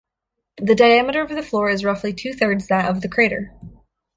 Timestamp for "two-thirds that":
2.11-2.89